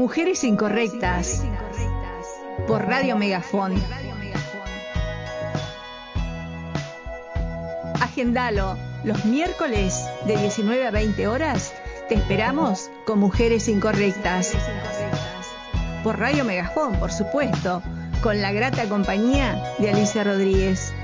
[0.00, 1.44] Mujeres Incorrectas.
[2.66, 3.74] Por Radio Megafón.
[8.00, 8.78] Agendalo.
[9.04, 11.74] Los miércoles de 19 a 20 horas
[12.08, 14.54] te esperamos con Mujeres Incorrectas.
[16.02, 17.82] Por Radio Megafón, por supuesto,
[18.22, 20.94] con la grata compañía de Alicia Rodríguez.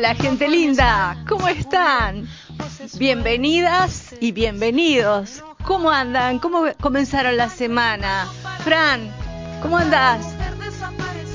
[0.00, 2.26] Hola gente linda, ¿cómo están?
[2.96, 5.44] Bienvenidas y bienvenidos.
[5.66, 6.38] ¿Cómo andan?
[6.38, 8.26] ¿Cómo comenzaron la semana?
[8.64, 9.12] Fran,
[9.60, 10.24] ¿cómo andás?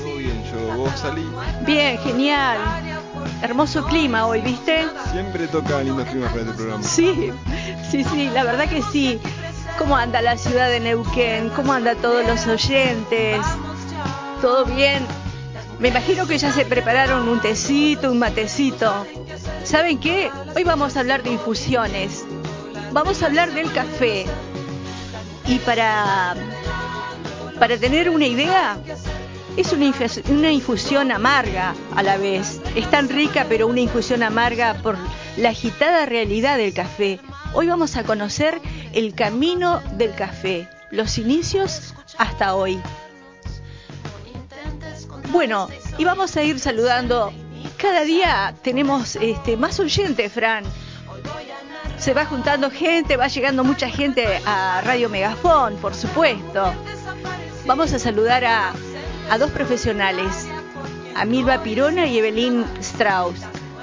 [0.02, 1.24] Todo bien, yo, vos salí.
[1.64, 2.58] Bien, genial.
[3.40, 4.88] Hermoso clima hoy, ¿viste?
[5.12, 6.82] Siempre toca lindos climas para este programa.
[6.82, 7.32] Sí,
[7.88, 9.20] sí, sí, la verdad que sí.
[9.78, 11.50] ¿Cómo anda la ciudad de Neuquén?
[11.50, 13.38] ¿Cómo anda todos los oyentes?
[14.42, 15.06] ¿Todo bien?
[15.78, 19.06] Me imagino que ya se prepararon un tecito, un matecito.
[19.62, 20.30] ¿Saben qué?
[20.54, 22.24] Hoy vamos a hablar de infusiones.
[22.92, 24.24] Vamos a hablar del café.
[25.46, 26.34] Y para,
[27.58, 28.78] para tener una idea,
[29.58, 29.92] es una,
[30.30, 32.60] una infusión amarga a la vez.
[32.74, 34.96] Es tan rica, pero una infusión amarga por
[35.36, 37.20] la agitada realidad del café.
[37.52, 38.62] Hoy vamos a conocer
[38.94, 42.80] el camino del café, los inicios hasta hoy.
[45.36, 47.30] Bueno, y vamos a ir saludando.
[47.76, 50.64] Cada día tenemos este, más oyentes, Fran.
[51.98, 56.72] Se va juntando gente, va llegando mucha gente a Radio Megafón, por supuesto.
[57.66, 58.72] Vamos a saludar a,
[59.38, 60.48] dos profesionales,
[61.14, 63.40] a Milva Pirona y Evelyn Strauss.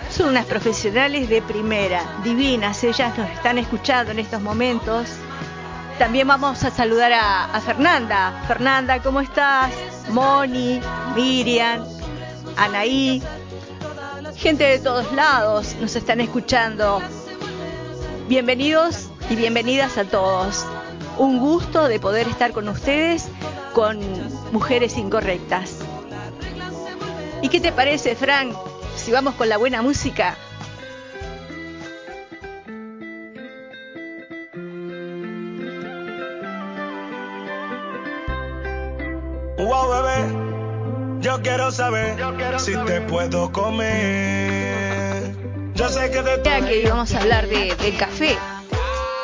[0.10, 5.08] Son unas profesionales de primera, divinas, ellas nos están escuchando en estos momentos.
[6.00, 8.44] También vamos a saludar a, a Fernanda.
[8.48, 9.72] Fernanda, ¿cómo estás?
[10.09, 10.80] Moni,
[11.16, 11.86] Miriam,
[12.58, 13.22] Anaí,
[14.36, 17.02] gente de todos lados nos están escuchando.
[18.27, 20.66] Bienvenidos y bienvenidas a todos.
[21.17, 23.27] Un gusto de poder estar con ustedes
[23.73, 24.00] con
[24.52, 25.80] Mujeres Incorrectas.
[27.42, 28.56] ¿Y qué te parece, Frank,
[28.95, 30.38] si vamos con la buena música?
[41.73, 42.16] Saber
[42.60, 45.36] si te puedo comer.
[45.73, 48.38] Yo sé que de Ya que íbamos a hablar de, del café.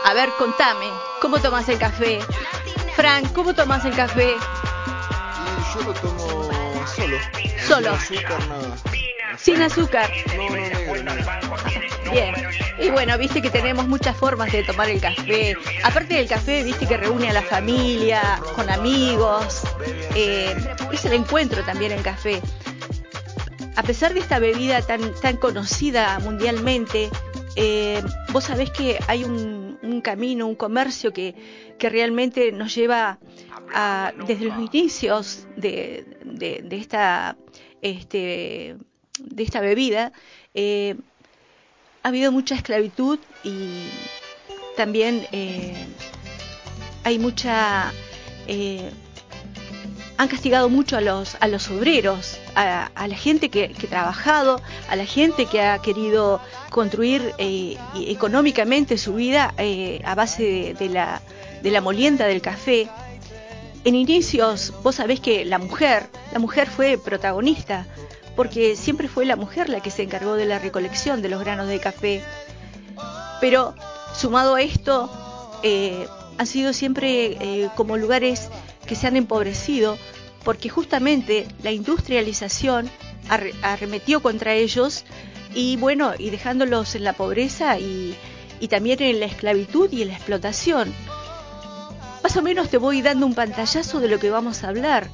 [0.06, 0.88] A ver, contame,
[1.22, 2.20] ¿cómo tomas el café?
[2.96, 4.32] Frank, ¿cómo tomas el café?
[4.32, 6.20] Y yo lo tomo
[6.88, 7.18] solo.
[7.68, 7.98] Solo.
[8.00, 8.76] Sin azúcar, nada.
[9.38, 10.10] Sin azúcar.
[10.36, 12.12] No, no, negro, negro.
[12.12, 12.34] Bien.
[12.80, 15.56] Y bueno, viste que tenemos muchas formas de tomar el café.
[15.84, 19.62] Aparte del café, viste que reúne a la familia, con amigos.
[20.16, 20.56] Eh,
[20.92, 22.42] es el encuentro también el café.
[23.76, 27.10] A pesar de esta bebida tan, tan conocida mundialmente,
[27.56, 28.02] eh,
[28.32, 31.36] vos sabés que hay un, camino, un comercio que,
[31.80, 33.20] realmente nos lleva
[33.74, 36.06] a, desde los inicios de,
[37.82, 38.78] este,
[39.38, 40.12] esta bebida,
[40.54, 40.96] eh,
[42.04, 43.88] ha habido mucha esclavitud y
[44.78, 45.74] también eh,
[47.04, 47.92] hay mucha
[50.20, 54.98] han castigado mucho a los a los obreros a, la gente que, ha trabajado a
[54.98, 61.82] la gente que ha querido construir eh, económicamente su vida eh, a base de, la
[61.82, 62.90] molienda del café
[63.86, 67.88] en inicios vos sabés que la mujer la mujer fue protagonista
[68.36, 71.68] porque siempre fue la mujer la que se encargó de la recolección de los granos
[71.68, 72.22] de café.
[73.42, 73.76] Pero
[74.16, 75.10] sumado a esto,
[75.62, 78.50] eh, han sido siempre como lugares
[78.90, 79.98] que se han empobrecido,
[80.44, 82.90] porque justamente la industrialización
[83.30, 85.06] arre- arremetió contra ellos
[85.56, 88.16] y bueno, y dejándolos en la pobreza y,
[88.60, 90.94] y también en la esclavitud y en la explotación.
[92.24, 95.08] Más o menos te voy dando un pantallazo de lo que vamos a hablar.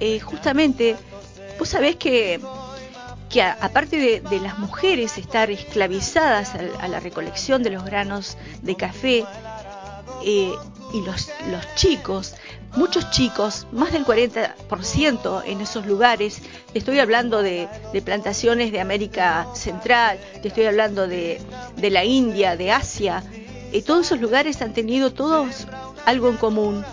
[0.00, 0.96] Eh, justamente,
[1.58, 2.40] vos sabés que
[3.28, 8.36] que a- aparte de, las mujeres estar esclavizadas al- a, la recolección de los granos
[8.62, 9.24] de café
[10.24, 10.52] eh,
[10.94, 12.34] y los, los chicos,
[12.76, 16.40] muchos chicos, más del 40% en esos lugares,
[16.72, 17.68] te estoy hablando de,
[18.04, 21.40] plantaciones de América Central, te estoy hablando de,
[21.76, 23.22] de la India, de Asia,
[23.72, 25.66] eh, todos esos lugares han tenido todos
[26.04, 26.84] algo en común,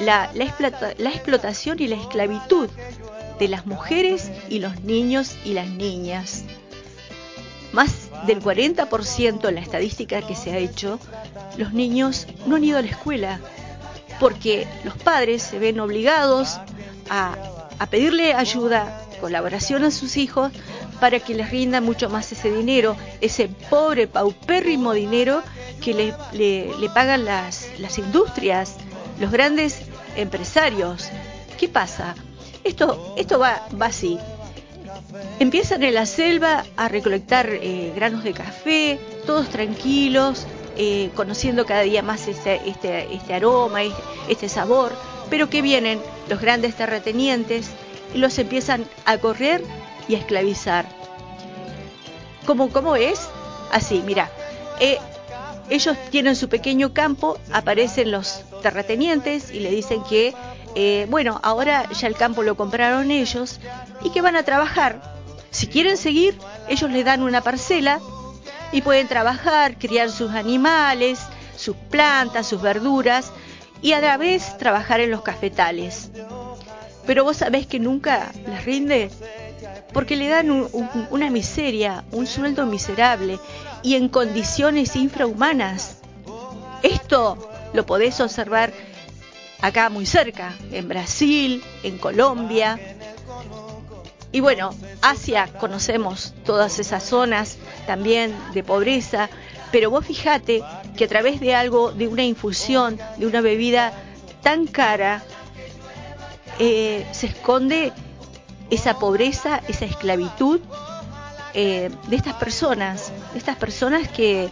[0.00, 2.68] la, la explota- la explotación y la esclavitud
[3.38, 6.44] de las mujeres y los niños y las niñas.
[7.72, 10.98] Más del 40% en la estadística que se ha hecho,
[11.58, 13.40] los niños no han ido a la escuela
[14.20, 16.58] porque los padres se ven obligados
[17.08, 20.50] a pedirle ayuda, colaboración a sus hijos
[21.00, 25.42] para que les rinda mucho más ese dinero, ese pobre, paupérrimo dinero
[25.82, 28.76] que le, le- le pagan las, las industrias,
[29.20, 29.78] los grandes
[30.16, 31.08] empresarios.
[31.58, 32.14] ¿Qué pasa?
[32.64, 34.18] Esto, esto va, va así.
[35.38, 41.82] Empiezan en la selva a recolectar eh, granos de café, todos tranquilos, eh, conociendo cada
[41.82, 43.80] día más este, este, este aroma,
[44.28, 44.92] este, sabor,
[45.30, 47.70] pero que vienen los grandes terratenientes
[48.14, 49.62] y los empiezan a correr
[50.08, 50.86] y a esclavizar.
[52.44, 53.28] ¿Cómo, cómo es?
[53.72, 54.30] Así, mira,
[54.78, 54.98] eh,
[55.68, 60.34] ellos tienen su pequeño campo, aparecen los terratenientes y le dicen que,
[60.74, 63.60] eh, bueno, ahora ya el campo lo compraron ellos
[64.02, 65.16] y que van a trabajar.
[65.50, 66.36] Si quieren seguir,
[66.68, 68.00] ellos le dan una parcela
[68.72, 71.18] y pueden trabajar, criar sus animales,
[71.56, 73.32] sus plantas, sus verduras
[73.82, 76.10] y a la vez trabajar en los cafetales.
[77.06, 79.10] Pero vos sabés que nunca les rinde
[79.92, 83.38] porque le dan un- un- una miseria, un sueldo miserable
[83.82, 85.98] y en condiciones infrahumanas.
[86.82, 88.72] Esto lo podés observar
[89.62, 92.78] acá muy cerca, en Brasil, en Colombia.
[94.32, 94.70] Y bueno,
[95.02, 99.30] Asia conocemos todas esas zonas también de pobreza,
[99.72, 100.62] pero vos fijate
[100.96, 103.92] que a través de algo, de una infusión, de una bebida
[104.42, 105.22] tan cara,
[106.58, 107.92] eh, se esconde
[108.70, 110.60] esa pobreza, esa esclavitud
[111.54, 114.48] eh, de estas personas, de estas personas que,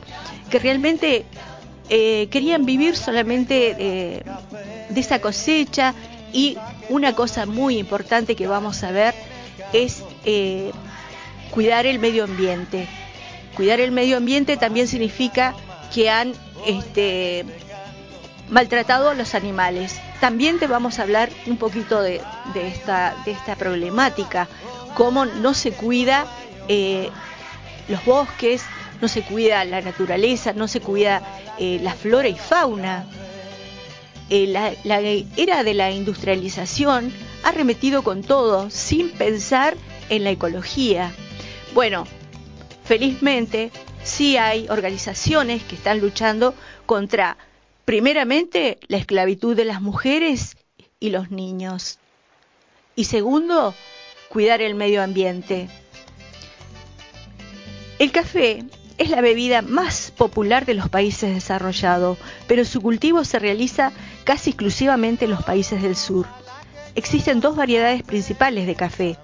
[0.51, 1.25] que realmente
[1.89, 3.75] eh, querían vivir solamente
[4.89, 5.95] de esa cosecha.
[6.33, 9.15] Y una cosa muy importante que vamos a ver
[9.75, 10.71] es eh,
[11.51, 12.89] cuidar el medio ambiente.
[13.57, 15.55] Cuidar el medio ambiente también significa
[15.93, 16.33] que han
[16.67, 17.45] este,
[18.49, 20.01] maltratado a los animales.
[20.21, 22.23] También te vamos a hablar un poquito de,
[22.55, 24.49] de esta, de esta problemática,
[24.95, 26.27] cómo no se cuida
[26.69, 27.11] eh,
[27.89, 28.63] los bosques,
[29.01, 31.21] no se cuida la naturaleza, no se cuida
[31.59, 33.07] eh, la flora y fauna.
[34.31, 34.73] La
[35.37, 37.13] era de la industrialización
[37.45, 39.77] ha con todo sin pensar
[40.09, 41.13] en la ecología.
[41.75, 42.07] Bueno,
[42.85, 43.71] felizmente
[44.03, 46.55] sí hay organizaciones que están luchando
[46.87, 47.37] contra,
[47.85, 50.57] primeramente, la esclavitud de las mujeres
[50.99, 51.99] y los niños.
[52.97, 53.75] Y segundo,
[54.29, 55.69] cuidar el medio ambiente.
[57.99, 58.65] El café
[58.97, 63.93] es la bebida más popular de los países desarrollados, pero su cultivo se realiza
[64.25, 66.27] casi exclusivamente en los países del sur.
[66.95, 69.19] Existen dos variedades principales de café,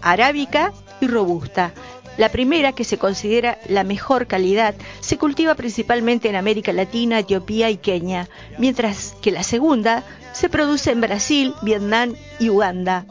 [0.00, 1.74] arábica y robusta.
[2.16, 7.70] La primera, que se considera la mejor calidad, se cultiva principalmente en América Latina, Etiopía
[7.70, 8.28] y Kenia,
[8.58, 13.06] mientras que la segunda se produce en Brasil, Vietnam y Uganda.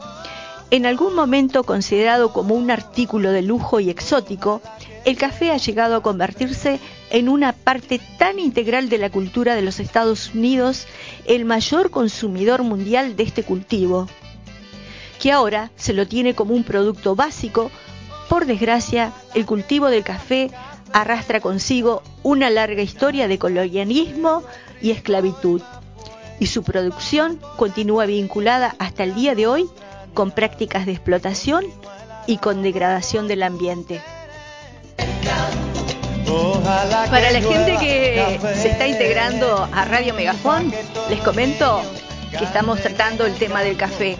[0.70, 4.62] En algún momento considerado como un artículo de lujo y exótico,
[5.04, 6.78] el café ha llegado a convertirse
[7.10, 10.86] en una parte tan integral de la cultura de los Estados Unidos,
[11.26, 14.08] el mayor consumidor mundial de este cultivo,
[15.20, 17.70] que ahora se lo tiene como un producto básico.
[18.28, 20.50] Por desgracia, el cultivo del café
[20.92, 24.42] arrastra consigo una larga historia de colonialismo
[24.80, 25.62] y esclavitud,
[26.38, 29.68] y su producción continúa vinculada hasta el día de hoy
[30.14, 31.64] con prácticas de explotación
[32.26, 34.00] y con degradación del ambiente.
[37.10, 40.72] Para la gente que se está integrando a Radio Megafón,
[41.10, 41.82] les comento
[42.38, 44.16] que estamos tratando el tema del café.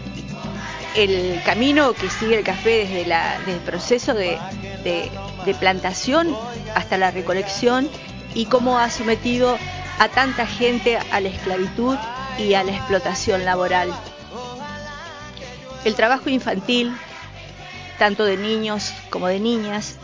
[0.95, 4.39] El camino que sigue el café desde, la, desde el proceso de,
[4.85, 5.11] de-
[5.47, 6.37] de plantación
[6.75, 7.89] hasta la recolección
[8.35, 9.57] y cómo ha sometido
[9.99, 11.97] a tanta gente a la esclavitud
[12.39, 13.91] y a la explotación laboral.
[15.85, 16.95] El trabajo infantil,
[17.99, 19.97] tanto de niños como de niñas,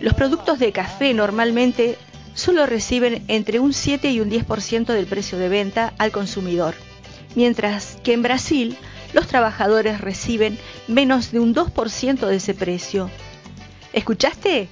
[0.00, 1.96] los productos de café normalmente
[2.34, 6.74] solo reciben entre un 7 y un 10% del precio de venta al consumidor,
[7.34, 8.76] mientras que en Brasil
[9.12, 13.10] los trabajadores reciben menos de un 2% de ese precio.
[13.92, 14.68] ¿Escuchaste?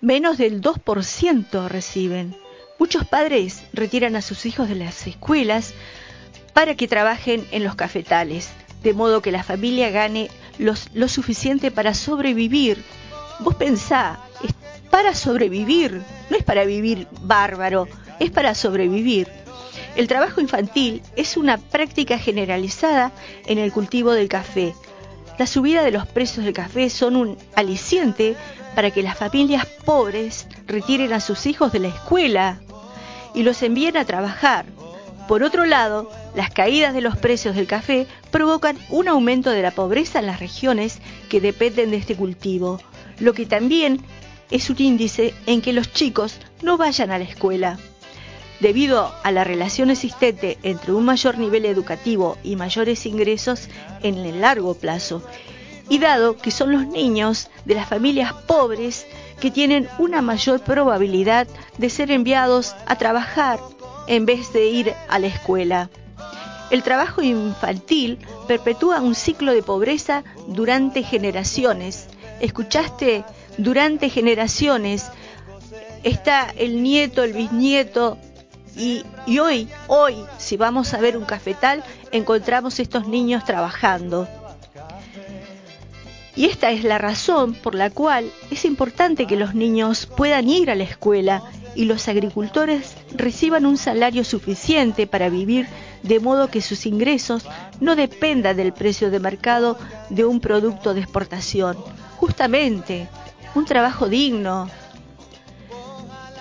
[0.00, 2.36] Menos del 2% reciben.
[2.78, 5.74] Muchos padres retiran a sus hijos de las escuelas
[6.52, 8.50] para que trabajen en los cafetales,
[8.82, 12.84] de modo que la familia gane los- lo suficiente para sobrevivir.
[13.40, 14.52] Vos pensá, es
[14.90, 17.86] para sobrevivir, no es para vivir bárbaro,
[18.18, 19.28] es para sobrevivir.
[19.96, 23.12] El trabajo infantil es una práctica generalizada
[23.46, 24.74] en el cultivo del café.
[25.38, 28.36] La subida de los precios del café son un aliciente
[28.74, 32.60] para que las familias pobres retiren a sus hijos de la escuela
[33.34, 34.66] y los envíen a trabajar.
[35.28, 39.70] Por otro lado, Las caídas de los precios del café provocan un aumento de la
[39.70, 42.80] pobreza en las regiones que dependen de este cultivo,
[43.20, 44.00] lo que también
[44.50, 47.78] es un índice en que los chicos no vayan a la escuela.
[48.60, 53.68] Debido a la relación existente entre un mayor nivel educativo y mayores ingresos
[54.02, 55.22] en el largo plazo,
[55.88, 59.06] y dado que son los niños de las familias pobres
[59.40, 61.46] que tienen una mayor probabilidad
[61.78, 63.60] de ser enviados a trabajar
[64.06, 65.90] en vez de ir a la escuela.
[66.70, 72.08] El trabajo infantil perpetúa un ciclo de pobreza durante generaciones.
[72.40, 73.24] ¿Escuchaste?
[73.56, 75.06] Durante generaciones
[76.04, 78.18] está el nieto, el bisnieto,
[78.78, 79.04] y,
[79.40, 84.28] hoy, hoy, si vamos a ver un cafetal, encontramos estos niños trabajando.
[86.36, 90.70] Y esta es la razón por la cual es importante que los niños puedan ir
[90.70, 91.42] a la escuela
[91.74, 95.66] y los agricultores reciban un salario suficiente para vivir
[96.04, 97.44] de modo que sus ingresos
[97.80, 99.76] no dependan del precio de mercado
[100.10, 101.76] de un producto de exportación.
[102.18, 103.08] Justamente,
[103.54, 104.68] un trabajo digno.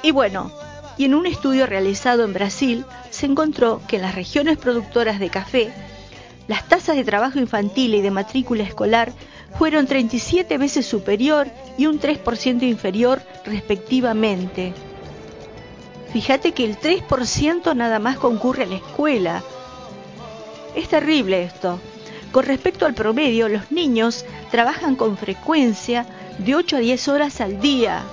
[0.01, 0.51] Y bueno,
[0.97, 5.29] y en un estudio realizado en Brasil se encontró que en las regiones productoras de
[5.29, 5.71] café,
[6.47, 9.11] las tasas de trabajo infantil y de matrícula escolar
[9.57, 14.73] fueron 37 veces superior y un 3% inferior respectivamente.
[16.11, 19.43] Fíjate que el 3% nada más concurre a la escuela.
[20.75, 21.79] Es terrible esto.
[22.31, 26.05] Con respecto al promedio, los niños trabajan con frecuencia
[26.39, 28.03] de 8 a 10 horas al día.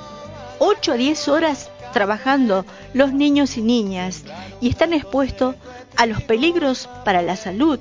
[0.58, 4.24] 8 a 10 horas trabajando los niños y niñas
[4.60, 5.54] y están expuestos
[5.96, 7.78] a los peligros para la salud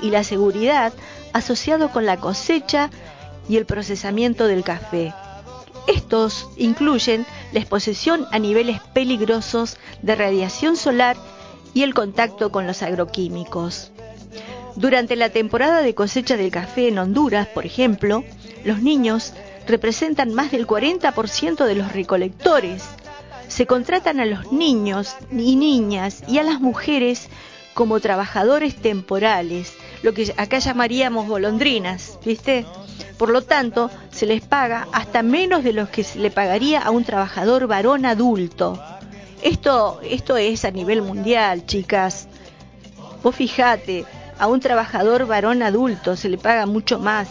[0.00, 0.92] y la seguridad
[1.32, 2.90] asociado con la cosecha
[3.48, 5.12] y el procesamiento del café.
[5.86, 11.16] Estos incluyen la exposición a niveles peligrosos de radiación solar
[11.74, 13.92] y el contacto con los agroquímicos.
[14.76, 18.24] Durante la temporada de cosecha del café en Honduras, por ejemplo,
[18.64, 19.32] los niños
[19.66, 22.82] representan más del 40% de los recolectores.
[23.48, 27.28] Se contratan a los niños y niñas y a las mujeres
[27.74, 32.66] como trabajadores temporales, lo que acá llamaríamos golondrinas, ¿viste?
[33.16, 36.90] Por lo tanto, se les paga hasta menos de lo que se le pagaría a
[36.90, 38.82] un trabajador varón adulto.
[39.42, 42.28] Esto, esto es a nivel mundial, chicas.
[43.22, 44.04] Vos fijate,
[44.40, 47.28] a un trabajador varón adulto se le paga mucho más.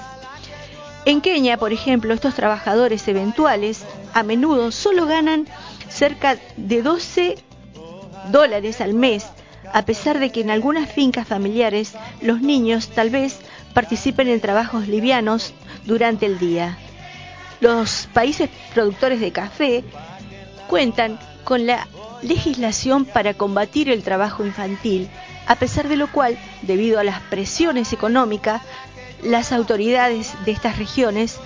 [1.06, 5.48] En Kenia, por ejemplo, estos trabajadores eventuales a menudo solo ganan
[5.90, 7.36] cerca de 12
[8.32, 9.26] dólares al mes
[9.74, 13.40] a pesar de que en algunas fincas familiares los niños tal vez
[13.74, 15.54] participen en trabajos livianos
[15.86, 16.78] durante el día.
[17.62, 19.84] Los países productores de café
[20.68, 21.88] cuentan con la
[22.22, 25.10] legislación para combatir el trabajo infantil,
[25.48, 28.62] a pesar de lo cual, debido a las presiones económicas,
[29.24, 31.40] las autoridades de estas regiones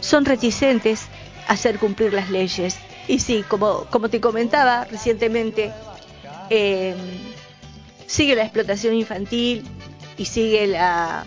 [0.00, 1.06] son reticentes
[1.46, 2.78] a hacer cumplir las leyes.
[3.06, 5.72] Y sí, como, te comentaba recientemente,
[6.50, 6.94] eh,
[8.06, 9.64] sigue la explotación infantil
[10.16, 11.24] y sigue la,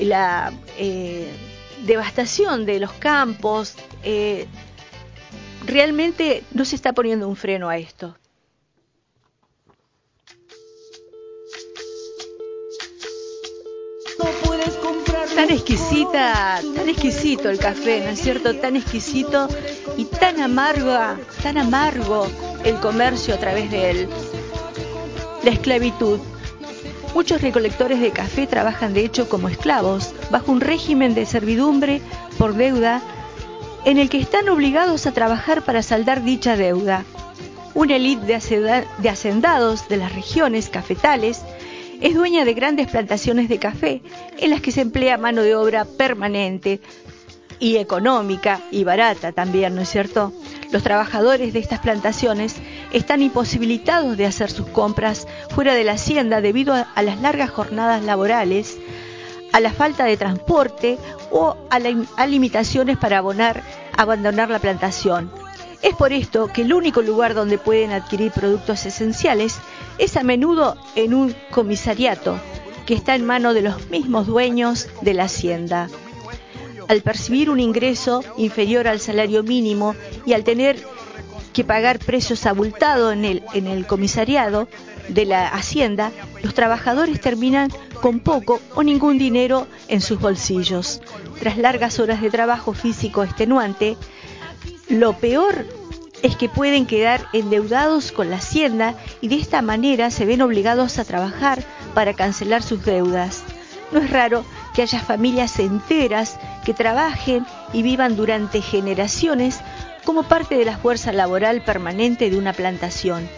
[0.00, 1.28] la eh,
[1.86, 3.74] devastación de los campos.
[4.02, 4.46] Eh,
[5.66, 8.16] realmente no se está poniendo un freno a esto.
[15.34, 18.54] Tan exquisita, tan exquisito el café, ¿no es cierto?
[18.54, 19.48] Tan exquisito
[19.96, 20.96] y tan amargo,
[21.42, 22.26] tan amargo
[22.64, 24.08] el comercio a través de él.
[25.42, 26.20] La esclavitud.
[27.14, 32.00] Muchos recolectores de café trabajan de hecho como esclavos, bajo un régimen de servidumbre
[32.38, 33.02] por deuda
[33.84, 37.04] en el que están obligados a trabajar para saldar dicha deuda.
[37.74, 41.42] Una élite de hacendados de las regiones cafetales
[42.00, 44.02] es dueña de grandes plantaciones de café
[44.38, 46.80] en las que se emplea mano de obra permanente
[47.58, 50.32] y económica y barata también, ¿no es cierto?
[50.70, 52.56] Los trabajadores de estas plantaciones
[52.92, 58.02] están imposibilitados de hacer sus compras fuera de la hacienda debido a, las largas jornadas
[58.02, 58.76] laborales,
[59.52, 60.98] a la falta de transporte
[61.30, 63.18] o a, limitaciones para
[63.96, 65.30] abandonar la plantación.
[65.80, 69.58] Es por esto que el único lugar donde pueden adquirir productos esenciales
[69.98, 72.38] es a menudo en un comisariato
[72.86, 75.88] que está en manos de los mismos dueños de la hacienda
[76.88, 79.94] al percibir un ingreso inferior al salario mínimo
[80.26, 80.82] y al tener
[81.52, 84.68] que pagar precios abultados en el, en el comisariado
[85.08, 86.10] de la hacienda,
[86.42, 87.70] los trabajadores terminan
[88.00, 91.00] con poco o ningún dinero en sus bolsillos.
[91.38, 93.96] Tras largas horas de trabajo físico extenuante,
[94.88, 95.66] lo peor
[96.24, 100.98] es que pueden quedar endeudados con la hacienda y de esta manera se ven obligados
[100.98, 101.62] a trabajar
[101.92, 103.42] para cancelar sus deudas.
[103.92, 104.42] No es raro
[104.74, 109.60] que haya familias enteras que trabajen y vivan durante generaciones
[110.06, 113.28] como parte de la fuerza laboral permanente de una plantación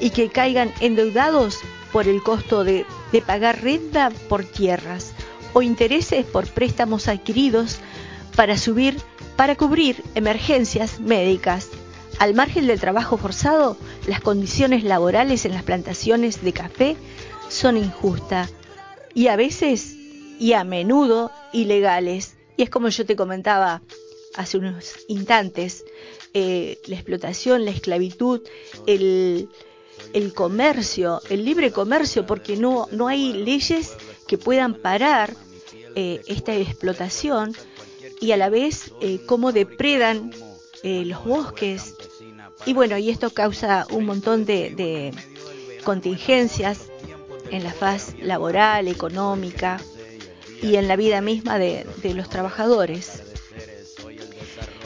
[0.00, 1.58] y que caigan endeudados
[1.92, 2.86] por el costo de,
[3.26, 5.12] pagar renta por tierras
[5.52, 7.78] o intereses por préstamos adquiridos
[8.34, 8.96] para subir
[9.36, 11.68] para cubrir emergencias médicas.
[12.18, 16.96] Al margen del trabajo forzado, las condiciones laborales en las plantaciones de café
[17.48, 18.52] son injustas
[19.14, 19.94] y a veces
[20.38, 22.36] y a menudo ilegales.
[22.56, 23.82] Y es como yo te comentaba
[24.34, 25.84] hace unos instantes,
[26.32, 28.42] eh, la explotación, la esclavitud,
[28.86, 29.48] el,
[30.12, 33.92] el comercio, el libre comercio, porque no, no hay leyes
[34.26, 35.34] que puedan parar
[35.94, 37.54] eh, esta explotación
[38.20, 40.32] y a la vez eh, cómo depredan
[40.82, 41.94] eh, los bosques.
[42.66, 45.12] Y bueno, y esto causa un montón de,
[45.84, 46.80] contingencias
[47.50, 49.80] en la faz laboral, económica
[50.60, 53.22] y en la vida misma de, de los trabajadores.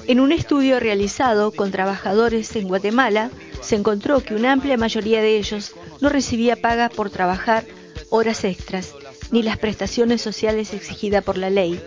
[0.06, 3.30] En un estudio realizado con trabajadores en Guatemala,
[3.62, 7.64] se encontró que una amplia mayoría de ellos no recibía paga por trabajar
[8.10, 8.92] horas extras
[9.30, 11.80] ni las prestaciones sociales exigidas por la ley,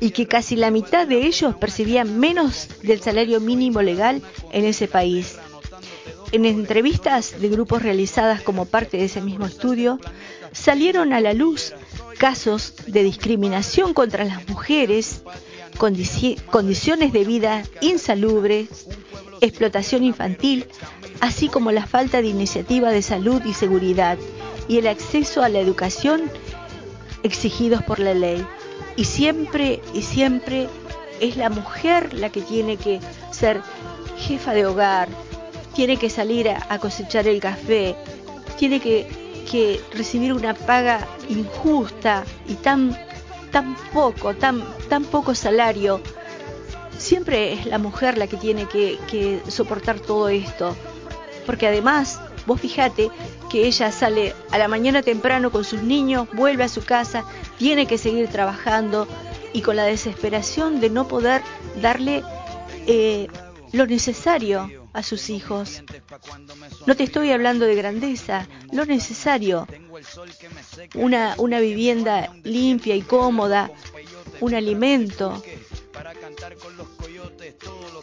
[0.00, 4.88] y que casi la mitad de ellos percibían menos del salario mínimo legal en ese
[4.88, 5.36] país.
[6.30, 9.98] En entrevistas de grupos realizadas como parte de ese mismo estudio,
[10.52, 11.72] salieron a la luz
[12.18, 15.22] casos de discriminación contra las mujeres,
[15.78, 18.86] condici condiciones de vida insalubres,
[19.40, 20.66] explotación infantil,
[21.20, 24.18] así como la falta de iniciativa de salud y seguridad
[24.68, 26.22] y el acceso a la educación
[27.22, 28.44] exigidos por la ley.
[28.98, 30.68] Y siempre y siempre
[31.20, 32.98] es la mujer la que tiene que
[33.30, 33.62] ser
[34.16, 35.08] jefa de hogar,
[35.72, 37.94] tiene que salir a, cosechar el café,
[38.58, 39.06] tiene que,
[39.48, 42.98] que, recibir una paga injusta y tan,
[43.52, 46.00] tan poco, tan, tan poco salario.
[46.98, 50.74] Siempre es la mujer la que tiene que, que soportar todo esto,
[51.46, 53.10] porque además Vos fijate
[53.48, 57.24] que ella sale a la mañana temprano con sus niños, vuelve a su casa,
[57.58, 59.08] tiene que seguir trabajando
[59.52, 61.42] y con la desesperación de no poder
[61.80, 62.22] darle
[62.86, 63.28] eh,
[63.72, 65.82] lo necesario a sus hijos.
[66.86, 69.66] No te estoy hablando de grandeza, lo necesario.
[70.94, 73.70] Una, una vivienda limpia y cómoda,
[74.40, 75.42] un alimento.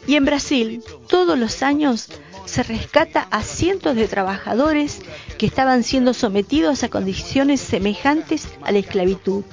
[0.07, 2.09] Y en Brasil, todos los años
[2.45, 5.01] se rescata a cientos de trabajadores
[5.37, 9.43] que estaban siendo sometidos a condiciones semejantes a la esclavitud.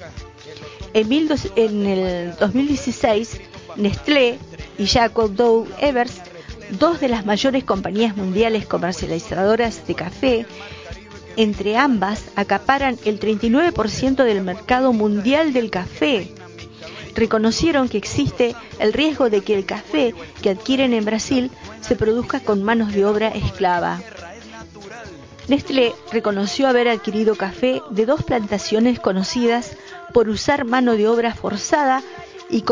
[0.94, 3.40] En, dos, el 2016,
[3.76, 4.38] Nestlé
[4.78, 6.20] y Jacob Dow Evers,
[6.78, 10.46] dos de las mayores compañías mundiales comercializadoras de café,
[11.36, 16.30] entre ambas acaparan el 39% del mercado mundial del café.
[17.14, 22.40] Reconocieron que existe el riesgo de que el café que adquieren en Brasil se produzca
[22.40, 24.00] con manos de obra esclava.
[25.48, 29.76] Nestlé reconoció haber adquirido café de dos plantaciones conocidas
[30.14, 32.02] por usar mano de obra forzada
[32.48, 32.64] y,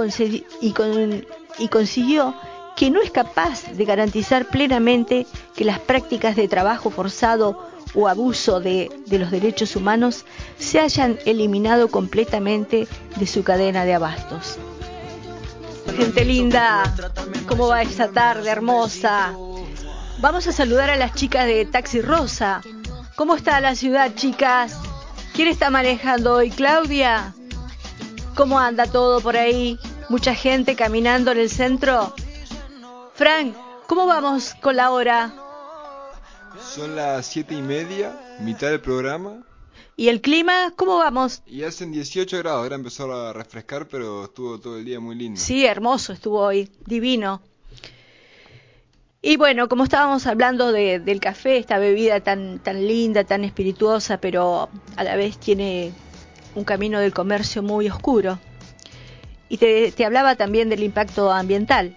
[0.60, 1.24] y, con
[1.58, 2.34] y consiguió
[2.76, 8.60] que no es capaz de garantizar plenamente que las prácticas de trabajo forzado o abuso
[8.60, 10.24] de, los derechos humanos
[10.58, 14.58] se hayan eliminado completamente de su cadena de abastos.
[15.96, 16.94] Gente linda,
[17.48, 19.34] ¿cómo va esta tarde hermosa?
[20.18, 22.60] Vamos a saludar a las chicas de Taxi Rosa.
[23.16, 24.78] ¿Cómo está la ciudad, chicas?
[25.34, 26.50] ¿Quién está manejando hoy?
[26.50, 27.34] Claudia.
[28.34, 29.78] ¿Cómo anda todo por ahí?
[30.08, 32.14] ¿Mucha gente caminando en el centro?
[33.14, 33.54] Frank,
[33.86, 35.34] ¿cómo vamos con la hora?
[36.74, 39.42] Son las siete y media, mitad del programa.
[39.96, 40.72] ¿Y el clima?
[40.76, 41.42] ¿Cómo vamos?
[41.44, 45.40] Y hacen 18 grados, ahora empezó a refrescar, pero estuvo todo el día muy lindo.
[45.40, 47.42] Sí, hermoso estuvo hoy, divino.
[49.20, 54.20] Y bueno, como estábamos hablando de, del café, esta bebida tan, tan linda, tan espirituosa,
[54.20, 55.92] pero a la vez tiene
[56.54, 58.38] un camino del comercio muy oscuro.
[59.48, 61.96] Y te, te hablaba también del impacto ambiental.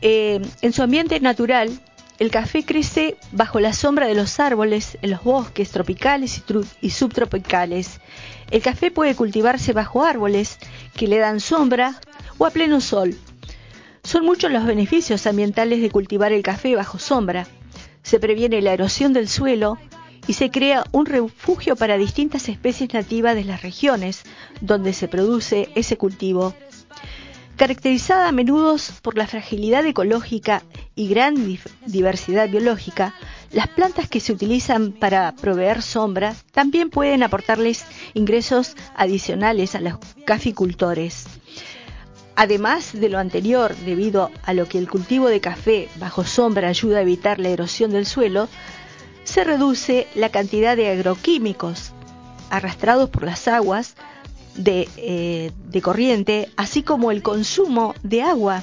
[0.00, 1.80] Eh, en su ambiente natural,
[2.18, 6.42] el café crece bajo la sombra de los árboles en los bosques tropicales
[6.80, 8.00] y, subtropicales.
[8.50, 10.58] El café puede cultivarse bajo árboles
[10.96, 12.00] que le dan sombra
[12.36, 13.16] o a pleno sol.
[14.02, 17.46] Son muchos los beneficios ambientales de cultivar el café bajo sombra.
[18.02, 19.78] Se previene la erosión del suelo
[20.26, 24.24] y se crea un refugio para distintas especies nativas de las regiones
[24.60, 26.54] donde se produce ese cultivo.
[27.58, 30.62] Caracterizada a menudo por la fragilidad ecológica
[30.94, 33.14] y gran diversidad biológica,
[33.50, 39.94] las plantas que se utilizan para proveer sombra también pueden aportarles ingresos adicionales a los
[40.24, 41.26] caficultores.
[42.36, 46.98] Además de lo anterior, debido a lo que el cultivo de café bajo sombra ayuda
[46.98, 48.48] a evitar la erosión del suelo,
[49.24, 51.90] se reduce la cantidad de agroquímicos
[52.50, 53.96] arrastrados por las aguas
[54.56, 58.62] de, eh, de corriente, así como el consumo de agua.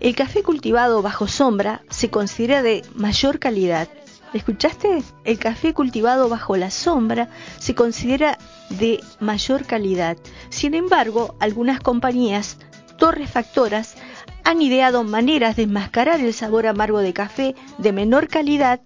[0.00, 3.88] El café cultivado bajo sombra se considera de mayor calidad.
[4.34, 5.04] ¿Escuchaste?
[5.24, 7.28] El café cultivado bajo la sombra
[7.60, 8.36] se considera
[8.70, 10.16] de mayor calidad.
[10.48, 12.56] Sin embargo, algunas compañías
[12.98, 13.94] torrefactoras
[14.42, 18.80] han ideado maneras de enmascarar el sabor amargo de café de menor calidad,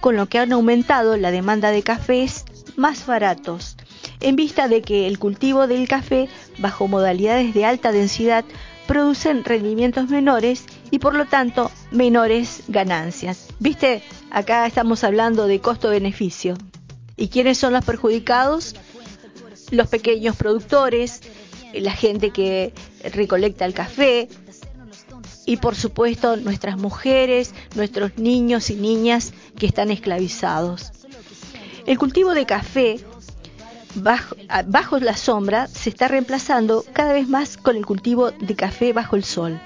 [0.00, 2.44] con lo que han aumentado la demanda de cafés
[2.76, 3.77] más baratos
[4.20, 6.28] en vista de que el cultivo del café
[6.58, 8.44] bajo modalidades de alta densidad
[8.86, 13.48] producen rendimientos menores y por lo tanto menores ganancias.
[13.58, 14.02] ¿Viste?
[14.30, 16.56] Acá estamos hablando de costo-beneficio.
[17.16, 18.74] ¿Y quiénes son los perjudicados?
[19.70, 21.20] Los pequeños productores,
[21.74, 22.72] la gente que
[23.12, 24.28] recolecta el café
[25.44, 30.92] y por supuesto nuestras mujeres, nuestros niños y niñas que están esclavizados.
[31.86, 33.00] El cultivo de café
[33.94, 39.16] bajo, la sombra se está reemplazando cada vez más con el cultivo de café bajo
[39.16, 39.60] el sol.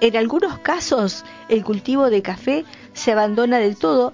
[0.00, 4.12] En algunos casos, el cultivo de café se abandona del todo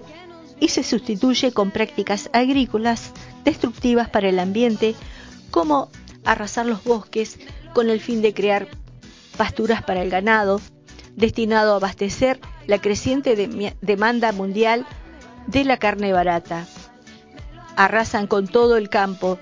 [0.59, 3.11] y se sustituye con prácticas agrícolas
[3.43, 4.95] destructivas para el ambiente,
[5.51, 5.89] como
[6.23, 7.37] arrasar los bosques
[7.73, 8.67] con el fin de crear
[9.35, 10.61] pasturas para el ganado,
[11.15, 13.35] destinado a abastecer la creciente
[13.81, 14.85] demanda mundial
[15.47, 16.65] de la carne barata
[17.75, 19.39] arrasan con todo el campo,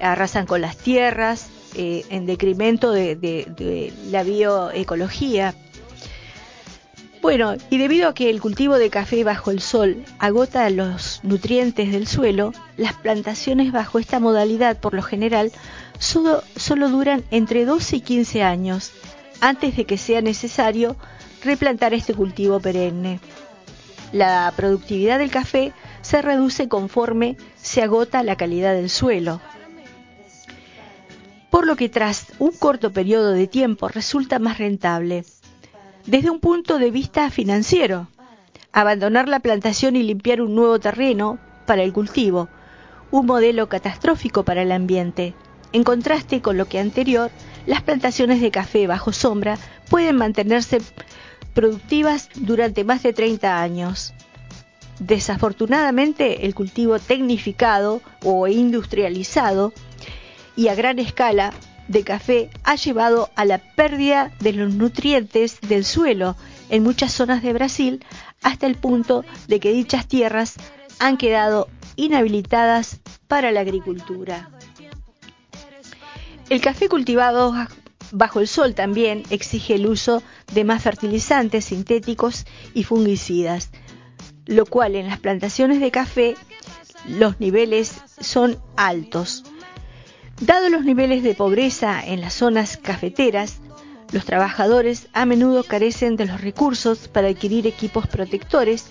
[0.00, 5.54] arrasan con las tierras, eh, en decremento de, la bioecología.
[7.20, 11.90] Bueno, y debido a que el cultivo de café bajo el sol agota los nutrientes
[11.90, 15.50] del suelo, las plantaciones bajo esta modalidad por lo general
[15.98, 18.92] solo, solo duran entre 12 y 15 años
[19.40, 20.96] antes de que sea necesario
[21.42, 23.18] replantar este cultivo perenne.
[24.12, 25.72] La productividad del café
[26.14, 29.40] se reduce conforme se agota la calidad del suelo.
[31.50, 35.24] Por lo que tras un corto periodo de tiempo resulta más rentable.
[36.06, 38.06] Desde un punto de vista financiero,
[38.70, 42.48] abandonar la plantación y limpiar un nuevo terreno para el cultivo,
[43.10, 45.34] un modelo catastrófico para el ambiente.
[45.72, 47.32] En contraste con lo que anterior,
[47.66, 49.58] las plantaciones de café bajo sombra
[49.90, 50.80] pueden mantenerse
[51.54, 54.14] productivas durante más de 30 años.
[54.98, 59.72] Desafortunadamente, el cultivo tecnificado o industrializado
[60.56, 61.52] y a gran escala
[61.88, 66.36] de café ha llevado a la pérdida de los nutrientes del suelo
[66.70, 68.04] en muchas zonas de Brasil
[68.42, 70.54] hasta el punto de que dichas tierras
[70.98, 74.50] han quedado inhabilitadas para la agricultura.
[76.50, 77.54] El café cultivado
[78.12, 83.70] bajo el sol también exige el uso de más fertilizantes sintéticos y fungicidas,
[84.46, 86.36] lo cual en las plantaciones de café
[87.08, 89.44] los niveles son altos.
[90.40, 93.58] Dado los niveles de pobreza en las zonas cafeteras,
[94.12, 98.86] los trabajadores a menudo carecen de los recursos para adquirir equipos protectores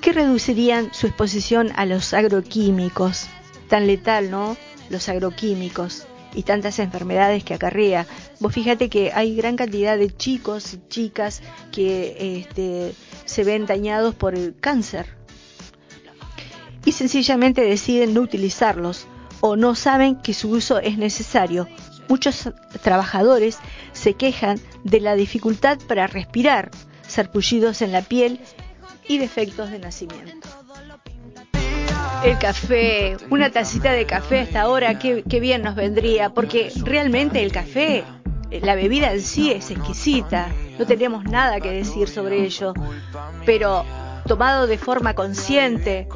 [0.00, 3.26] que reducirían su exposición a los agroquímicos.
[3.68, 4.56] Tan letal, ¿no?
[4.90, 8.06] Los agroquímicos y tantas enfermedades que acarrea.
[8.40, 14.14] Vos fíjate que hay gran cantidad de chicos y chicas que este, se ven dañados
[14.14, 15.16] por el cáncer
[16.84, 19.06] y sencillamente deciden no utilizarlos
[19.40, 21.68] o no saben que su uso es necesario.
[22.08, 22.50] Muchos
[22.82, 23.58] trabajadores
[23.92, 26.70] se quejan de la dificultad para respirar,
[27.06, 28.40] sarpullidos en la piel
[29.06, 30.48] y defectos de nacimiento.
[32.24, 37.50] El café, una tacita de café hasta ahora, qué, bien nos vendría, porque realmente el
[37.50, 38.04] café,
[38.60, 42.74] la bebida en sí es exquisita, no tenemos nada que decir sobre ello,
[43.46, 43.84] pero
[44.26, 46.08] tomado de forma consciente,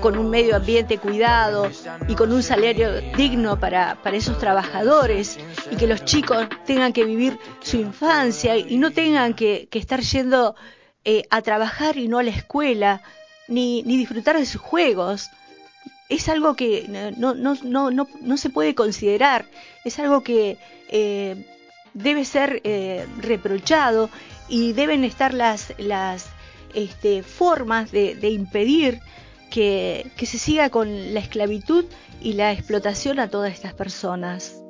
[0.00, 1.70] con un medio ambiente cuidado
[2.06, 5.38] y con un salario digno para, para esos trabajadores
[5.70, 10.54] y que los chicos tengan que vivir su infancia y no tengan que, estar yendo
[11.04, 13.02] eh, a trabajar y no a la escuela,
[13.48, 15.30] ni, ni disfrutar de sus juegos
[16.08, 16.86] es algo que
[17.16, 19.46] no, no, no, no, no se puede considerar,
[19.84, 20.56] es algo que
[20.88, 21.57] eh,
[21.98, 24.08] debe ser eh, reprochado
[24.48, 25.72] y deben estar las,
[26.74, 29.00] este, formas de, impedir
[29.50, 31.84] que, se siga con la esclavitud
[32.20, 34.62] y la explotación a todas estas personas.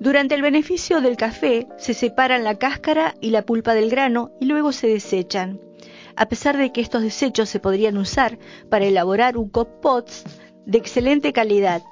[0.00, 4.46] Durante el beneficio del café se separan la cáscara y la pulpa del grano y
[4.46, 5.60] luego se desechan.
[6.16, 10.10] A pesar de que estos desechos se podrían usar para elaborar un compot
[10.66, 11.82] de excelente calidad,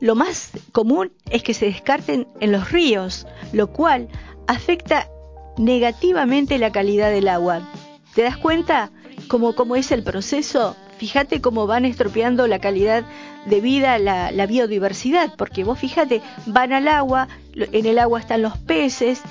[0.00, 4.08] lo más común es que se descarten en los ríos, lo cual
[4.46, 5.08] afecta
[5.56, 7.68] negativamente la calidad del agua.
[8.14, 8.90] ¿Te das cuenta
[9.28, 10.76] cómo, es el proceso?
[10.98, 13.04] Fíjate cómo van estropeando la calidad
[13.46, 18.56] de vida, la, biodiversidad, porque vos fíjate, van al agua, en el agua están los
[18.58, 19.22] peces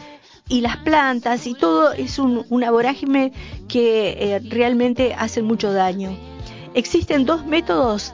[0.47, 2.71] y las plantas y todo es un, una
[3.67, 6.15] que eh, realmente hace mucho daño.
[6.75, 8.13] Existen dos métodos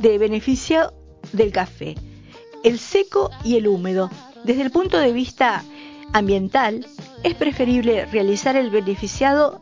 [0.00, 0.92] de beneficio
[1.32, 1.94] del café,
[2.64, 4.10] el seco y el húmedo.
[4.44, 5.62] Desde el punto de vista
[6.12, 6.86] ambiental,
[7.22, 9.60] es preferible realizar el beneficiado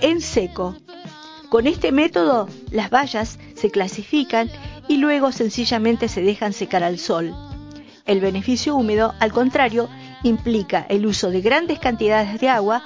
[0.00, 0.76] en seco.
[1.48, 4.50] Con este método, las bayas se clasifican
[4.88, 7.34] y luego sencillamente se dejan secar al sol.
[8.06, 9.88] El beneficio húmedo, al contrario,
[10.22, 12.82] implica el uso de grandes cantidades de agua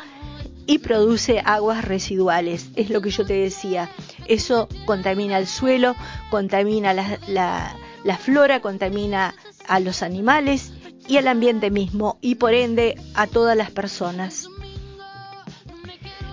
[0.66, 2.68] y produce aguas residuales.
[2.76, 3.88] Es lo que yo te decía.
[4.26, 5.96] Eso contamina el suelo,
[6.30, 7.74] contamina la, la,
[8.08, 9.34] la flora, contamina
[9.66, 10.72] a los animales
[11.06, 14.48] y al ambiente mismo y por ende a todas las personas.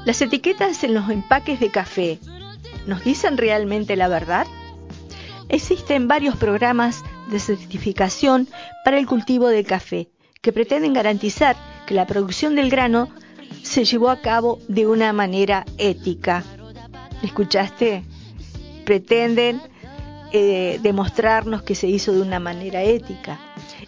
[0.06, 2.20] Las etiquetas en los empaques de café,
[2.88, 4.48] ¿nos dicen realmente la verdad?
[5.50, 8.48] Existen varios programas de certificación
[8.86, 10.08] para el cultivo del café
[10.42, 13.10] que pretenden garantizar que la producción del grano
[13.64, 16.42] se llevó a cabo de una manera ética.
[17.22, 18.06] ¿Escuchaste?
[18.86, 19.60] Pretenden
[20.38, 23.40] eh, demostrarnos que se hizo de una manera ética.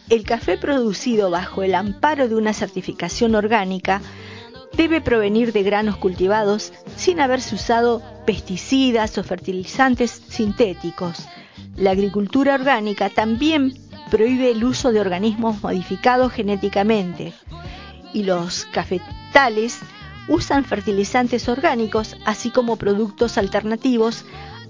[0.09, 4.01] El café producido bajo el amparo de una certificación orgánica
[4.71, 11.27] debe provenir de granos cultivados sin haberse usado pesticidas o fertilizantes sintéticos.
[11.75, 13.73] La agricultura orgánica también
[14.09, 17.33] prohíbe el uso de organismos modificados genéticamente
[18.13, 19.79] y los cafetales
[20.29, 24.23] usan fertilizantes orgánicos así como productos alternativos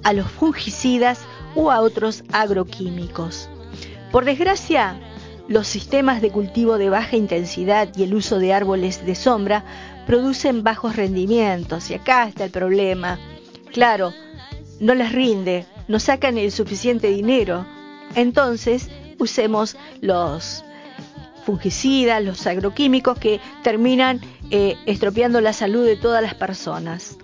[0.04, 1.20] a los fungicidas
[1.56, 3.50] o a otros agroquímicos.
[4.12, 5.00] Por desgracia,
[5.48, 9.64] los sistemas de cultivo de baja intensidad y el uso de árboles de sombra
[10.06, 13.20] producen bajos rendimientos y acá está el problema.
[13.72, 14.14] Claro,
[14.80, 17.66] no les rinde, no sacan el suficiente dinero.
[18.16, 20.64] Entonces, usemos los
[21.46, 24.20] fungicidas, los agroquímicos que terminan
[24.52, 27.18] eh, estropeando la salud de todas las personas.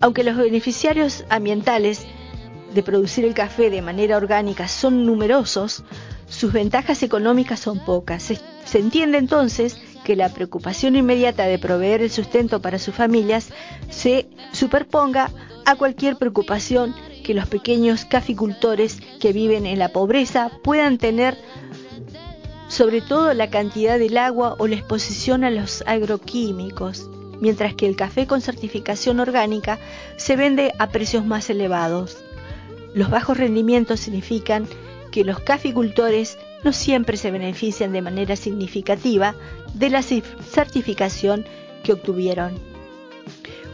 [0.00, 2.06] Aunque los beneficiarios ambientales
[2.74, 5.84] de producir el café de manera orgánica son numerosos,
[6.28, 8.22] sus ventajas económicas son pocas.
[8.22, 13.50] Se, se, entiende entonces que la preocupación inmediata de proveer el sustento para sus familias
[13.90, 15.30] se superponga
[15.64, 21.36] a cualquier preocupación que los pequeños caficultores que viven en la pobreza puedan tener
[22.68, 27.96] sobre todo la cantidad del agua o la exposición a los agroquímicos, mientras que el
[27.96, 29.78] café con certificación orgánica
[30.16, 32.18] se vende a precios más elevados.
[32.94, 34.66] Los bajos rendimientos significan
[35.10, 39.34] que los caficultores no siempre se benefician de manera significativa
[39.74, 41.44] de la certificación
[41.82, 42.58] que obtuvieron.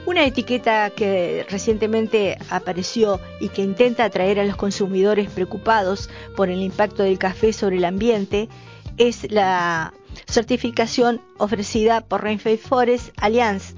[0.06, 6.60] Una etiqueta que recientemente apareció y que intenta atraer a los consumidores preocupados por el
[6.60, 8.50] impacto del café sobre el ambiente
[8.96, 9.92] es la
[10.26, 13.74] certificación ofrecida por Rainforest Alliance.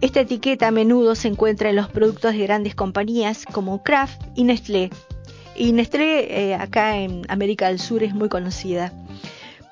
[0.00, 4.44] Esta etiqueta a menudo se encuentra en los productos de grandes compañías como Kraft y
[4.44, 4.90] Nestlé.
[5.54, 8.92] Y Nestlé eh, acá en América del Sur es muy conocida.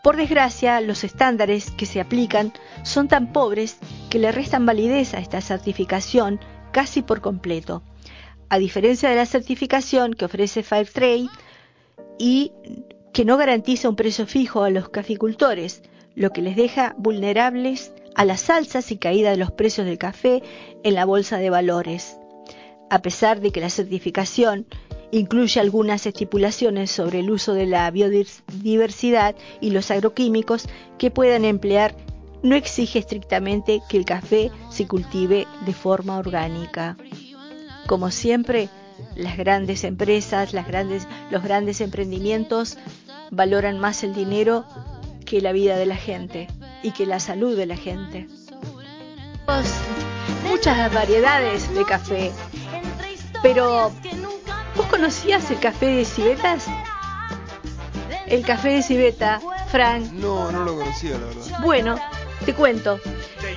[0.02, 2.52] Por desgracia, los estándares que se aplican
[2.84, 6.40] son tan pobres que le restan validez a esta certificación
[6.72, 7.82] casi por completo.
[8.48, 11.28] A diferencia de la certificación que ofrece Fairtrade
[12.18, 12.52] y
[13.20, 15.82] que no garantiza un precio fijo a los caficultores,
[16.14, 20.42] lo que les deja vulnerables a las alzas y caída de los precios del café
[20.84, 22.16] en la bolsa de valores.
[22.88, 24.64] A pesar de que la certificación
[25.12, 31.96] Incluye algunas estipulaciones sobre el uso de la biodiversidad y los agroquímicos que puedan emplear.
[32.44, 36.96] No exige estrictamente que el café se cultive de forma orgánica.
[37.88, 38.68] Como siempre,
[39.16, 42.78] las grandes empresas, los grandes emprendimientos
[43.30, 44.64] valoran más el dinero
[45.24, 46.48] que la vida de la gente
[46.82, 48.26] y que la salud de la gente.
[50.48, 52.32] Muchas variedades de café,
[53.42, 53.92] pero
[54.76, 56.66] ¿Vos conocías el café de civetas?
[58.26, 59.40] El café de civeta,
[59.70, 60.12] Frank.
[60.12, 61.60] No, no lo conocía, la verdad.
[61.62, 61.96] Bueno,
[62.44, 63.00] te cuento.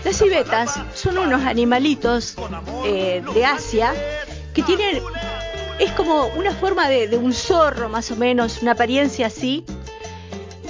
[0.03, 2.35] Las civetas son unos animalitos
[2.85, 3.93] eh, de Asia
[4.53, 5.01] que tienen.
[5.79, 9.65] Es como una forma de, de un zorro, más o menos, una apariencia así.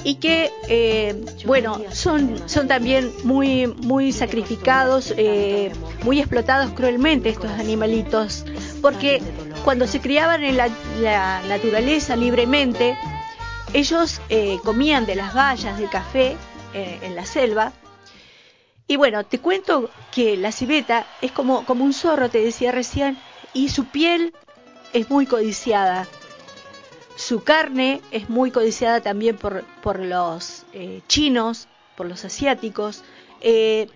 [0.06, 7.50] y que, eh, bueno, son, son también muy, muy sacrificados, eh, muy explotados cruelmente estos
[7.52, 8.44] animalitos,
[8.82, 9.22] porque
[9.64, 10.68] cuando se criaban en la,
[11.48, 12.98] naturaleza libremente,
[13.72, 16.36] ellos eh, comían de las bayas del café
[16.74, 17.72] eh, en la selva.
[18.86, 23.16] Y bueno, te cuento que la civeta es como, como un zorro, te decía recién,
[23.54, 24.34] y su piel
[24.94, 26.08] es muy codiciada.
[27.16, 33.04] Su carne es muy codiciada también por, por los eh, chinos, por los asiáticos.
[33.40, 33.88] Eh,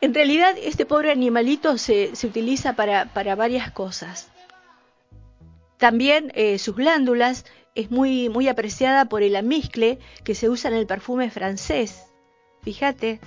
[0.00, 4.30] en realidad, este pobre animalito se, se utiliza para, para, varias cosas.
[5.76, 10.76] También eh, sus glándulas es muy, muy apreciada por el amizcle que se usa en
[10.76, 12.04] el perfume francés.
[12.62, 13.20] Fíjate.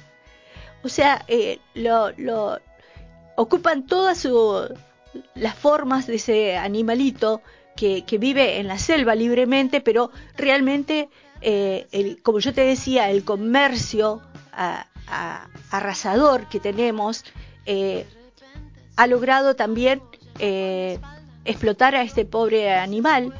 [0.84, 1.26] O sea,
[1.74, 2.60] lo, lo,
[3.36, 4.70] ocupan todas su,
[5.36, 7.41] las formas de ese animalito
[7.76, 11.10] que, que, vive en la selva libremente, pero realmente,
[11.41, 14.22] eh, el, como yo te decía, el comercio
[15.72, 17.24] arrasador que tenemos
[17.65, 18.06] eh,
[18.96, 20.02] ha logrado también
[20.39, 21.00] eh,
[21.46, 23.34] explotar a este pobre animal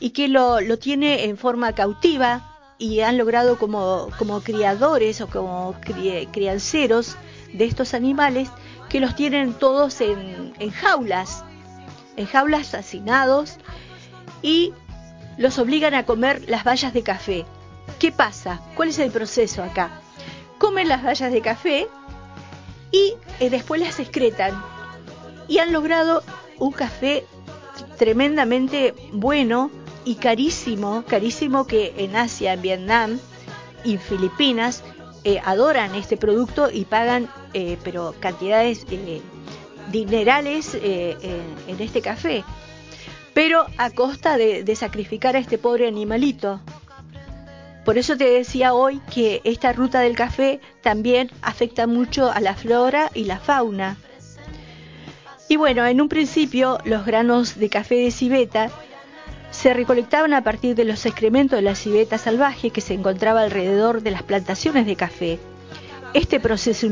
[0.00, 5.28] y que lo, lo tiene en forma cautiva y han logrado como, como criadores o
[5.28, 7.16] como cri, crianceros
[7.52, 8.50] de estos animales
[8.90, 11.44] que los tienen todos en, en jaulas,
[12.16, 13.56] en jaulas hacinados
[14.42, 14.74] y
[15.38, 17.46] los obligan a comer las bayas de café.
[17.98, 18.60] ¿Qué pasa?
[18.74, 20.02] ¿Cuál es el proceso acá?
[20.58, 21.88] Comen las bayas de café
[22.92, 24.62] y eh, después las excretan
[25.48, 26.22] y han logrado
[26.58, 27.24] un café
[27.96, 29.70] tremendamente bueno
[30.04, 33.18] y carísimo, carísimo que en Asia, en Vietnam
[33.84, 34.82] y Filipinas
[35.24, 39.20] eh, adoran este producto y pagan, eh, pero cantidades eh,
[39.90, 41.16] dinerales eh,
[41.66, 42.44] en, este café,
[43.34, 46.60] pero a costa de, de sacrificar a este pobre animalito.
[47.84, 52.54] Por eso te decía hoy que esta ruta del café también afecta mucho a la
[52.54, 53.96] flora y la fauna.
[55.48, 58.70] Y bueno, en un principio los granos de café de civeta
[59.50, 64.02] se recolectaban a partir de los excrementos de la civeta salvaje que se encontraba alrededor
[64.02, 65.38] de las plantaciones de café.
[66.12, 66.86] Este proceso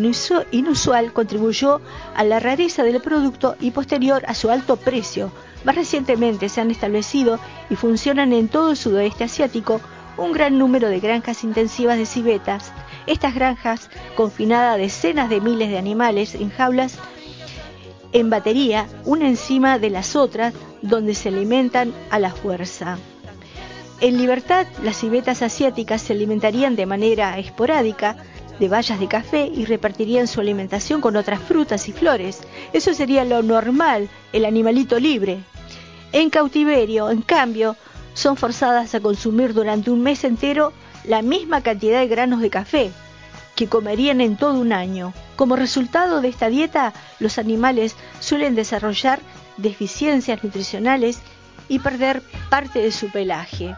[0.53, 1.81] inusual contribuyó
[2.15, 5.33] a la rareza del producto y posterior a su alto precio.
[5.65, 9.81] Más recientemente se han establecido y funcionan en todo el sudoeste asiático
[10.17, 12.73] un gran número de granjas intensivas de civetas.
[13.07, 16.99] Estas granjas, confinadas a decenas de miles de animales en jaulas
[18.13, 22.99] en batería, una encima de las otras, donde se alimentan a la fuerza.
[24.01, 28.17] En libertad, las civetas asiáticas se alimentarían de manera esporádica
[28.59, 32.40] de bayas de café y repartirían su alimentación con otras frutas y flores.
[32.73, 35.40] Eso sería lo normal, el animalito libre.
[36.12, 37.77] En cautiverio, en cambio,
[38.14, 40.73] son forzadas a consumir durante un mes entero
[41.05, 42.90] la misma cantidad de granos de café
[43.55, 45.12] que comerían en todo un año.
[45.35, 49.21] Como resultado de esta dieta, los animales suelen desarrollar
[49.57, 51.21] deficiencias nutricionales
[51.68, 53.75] y perder parte de su pelaje.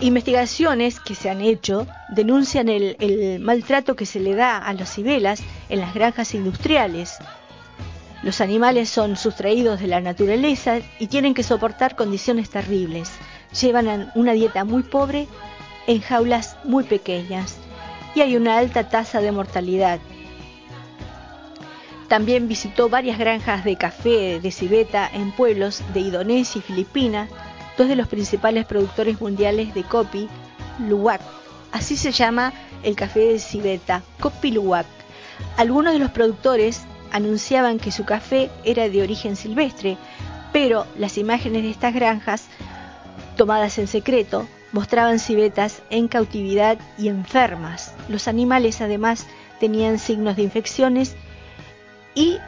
[0.00, 5.40] Investigaciones que se han hecho denuncian el, maltrato que se le da a las cibelas
[5.68, 7.16] en las granjas industriales.
[8.22, 13.12] Los animales son sustraídos de la naturaleza y tienen que soportar condiciones terribles.
[13.60, 15.28] Llevan una dieta muy pobre
[15.86, 17.56] en jaulas muy pequeñas
[18.14, 20.00] y hay una alta tasa de mortalidad.
[22.08, 27.30] También visitó varias granjas de café de civeta en pueblos de Indonesia y Filipinas,
[27.76, 30.28] dos de los principales productores mundiales de copi,
[30.78, 31.20] Luwak.
[31.72, 34.86] Así se llama el café de civeta, Kopi Luwak.
[35.56, 39.96] Algunos de los productores anunciaban que su café era de origen silvestre,
[40.52, 42.46] pero las imágenes de estas granjas,
[43.36, 47.94] tomadas en secreto, mostraban civetas en cautividad y enfermas.
[48.08, 49.26] Los animales además
[49.60, 51.16] tenían signos de infecciones
[52.14, 52.38] y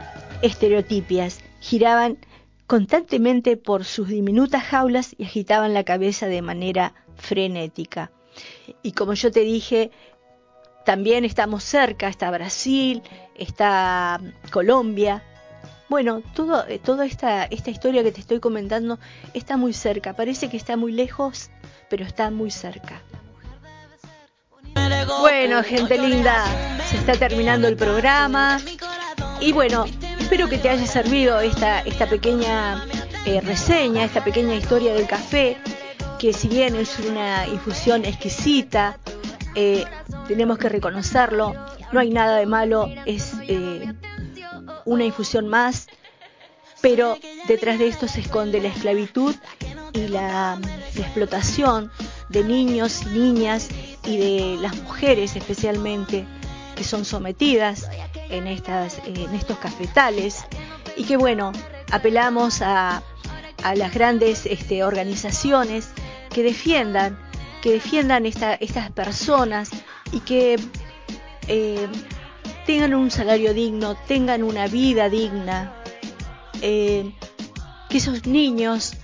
[0.42, 1.38] estereotipias.
[1.60, 2.18] Giraban
[2.66, 8.10] constantemente por sus diminutas jaulas y agitaban la cabeza de manera frenética.
[8.82, 9.90] Y como yo te dije,
[10.84, 13.02] también estamos cerca, está Brasil,
[13.36, 15.22] está Colombia.
[15.88, 18.98] Bueno, todo, toda esta, esta historia que te estoy comentando
[19.34, 21.50] está muy cerca, parece que está muy lejos,
[21.88, 23.02] pero está muy cerca.
[25.20, 26.44] Bueno, gente linda,
[26.88, 28.60] se está terminando el programa.
[29.40, 29.86] Y bueno,
[30.26, 32.84] espero que te haya servido esta, pequeña
[33.26, 35.56] eh, reseña, esta pequeña historia del café,
[36.18, 38.98] que si bien es una infusión exquisita,
[39.54, 39.84] eh,
[40.26, 41.54] tenemos que reconocerlo,
[41.92, 43.94] no hay nada de malo, es eh,
[44.84, 45.86] una infusión más,
[46.80, 47.16] pero
[47.46, 49.36] detrás de esto se esconde la esclavitud
[49.92, 50.58] y la,
[50.96, 51.92] explotación
[52.30, 53.68] de niños y niñas
[54.04, 56.26] y de las mujeres especialmente
[56.74, 57.86] que son sometidas
[58.30, 60.44] en, estas, en estos cafetales.
[60.96, 61.52] Y que bueno,
[61.90, 63.02] apelamos a,
[63.62, 65.90] a las grandes este, organizaciones
[66.30, 67.18] que defiendan,
[67.62, 69.70] que defiendan esta, estas personas
[70.12, 70.56] y que
[71.48, 71.88] eh,
[72.66, 75.74] tengan un salario digno, tengan una vida digna,
[76.62, 77.12] eh,
[77.88, 78.94] que esos niños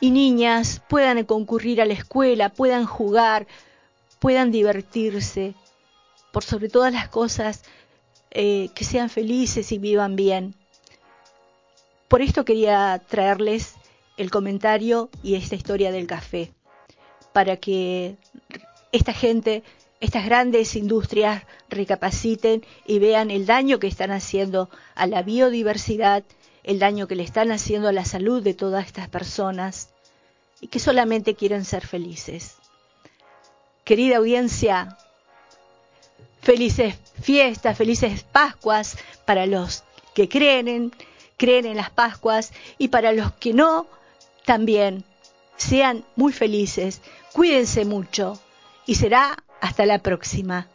[0.00, 3.46] y niñas puedan concurrir a la escuela, puedan jugar,
[4.18, 5.54] puedan divertirse,
[6.32, 7.62] por sobre todas las cosas,
[8.34, 10.54] eh, que sean felices y vivan bien.
[12.08, 13.74] Por esto quería traerles
[14.16, 16.50] el comentario y esta historia del café,
[17.32, 18.16] para que
[18.90, 19.62] esta gente,
[20.00, 26.24] estas grandes industrias recapaciten y vean el daño que están haciendo a la biodiversidad,
[26.64, 29.90] el daño que le están haciendo a la salud de todas estas personas
[30.60, 32.56] y que solamente quieren ser felices.
[33.84, 34.96] Querida audiencia,
[36.42, 39.84] felices fiestas, felices Pascuas para los
[40.14, 40.92] que creen,
[41.36, 43.86] creen en las Pascuas y para los que no,
[44.44, 45.04] también.
[45.56, 47.00] Sean muy felices,
[47.32, 48.40] cuídense mucho
[48.84, 50.66] y será hasta la próxima.